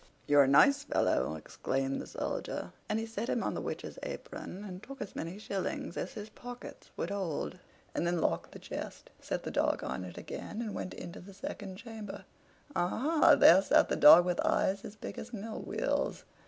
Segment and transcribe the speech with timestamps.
[0.25, 4.63] "You're a nice fellow!" exclaimed the Soldier; and he set him on the Witch's apron,
[4.63, 7.59] and took as many shillings as his pockets would hold,
[7.93, 11.35] and then locked the chest, set the dog on it again, and went into the
[11.35, 12.25] second chamber,
[12.75, 13.35] Aha!
[13.35, 16.23] there sat the dog with eyes as big as mill wheels.